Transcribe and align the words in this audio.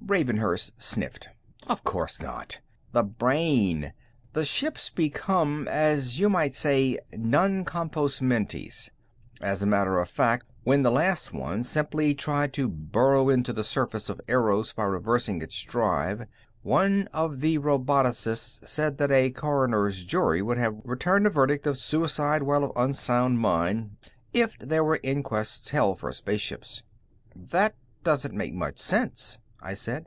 Ravenhurst 0.00 0.72
sniffed. 0.78 1.28
"Of 1.66 1.84
course 1.84 2.22
not. 2.22 2.60
The 2.92 3.02
brain. 3.02 3.92
The 4.32 4.46
ships 4.46 4.88
became, 4.88 5.68
as 5.68 6.18
you 6.18 6.30
might 6.30 6.54
say, 6.54 6.98
non 7.12 7.62
compos 7.66 8.22
mentis. 8.22 8.90
As 9.42 9.62
a 9.62 9.66
matter 9.66 9.98
of 9.98 10.08
fact, 10.08 10.46
when 10.64 10.80
the 10.80 10.90
last 10.92 11.34
one 11.34 11.62
simply 11.62 12.14
tried 12.14 12.54
to 12.54 12.70
burrow 12.70 13.28
into 13.28 13.52
the 13.52 13.64
surface 13.64 14.08
of 14.08 14.18
Eros 14.28 14.72
by 14.72 14.84
reversing 14.84 15.42
its 15.42 15.60
drive, 15.62 16.24
one 16.62 17.08
of 17.12 17.40
the 17.40 17.58
roboticists 17.58 18.66
said 18.66 18.96
that 18.96 19.10
a 19.12 19.28
coroner's 19.28 20.04
jury 20.04 20.40
would 20.40 20.56
have 20.56 20.80
returned 20.84 21.26
a 21.26 21.30
verdict 21.30 21.66
of 21.66 21.76
'suicide 21.76 22.44
while 22.44 22.64
of 22.64 22.72
unsound 22.76 23.40
mind' 23.40 23.90
if 24.32 24.58
there 24.58 24.84
were 24.84 24.96
inquests 25.02 25.68
held 25.68 25.98
for 26.00 26.10
spaceships." 26.14 26.82
"That 27.36 27.74
doesn't 28.04 28.32
make 28.32 28.54
much 28.54 28.78
sense," 28.78 29.38
I 29.60 29.74
said. 29.74 30.06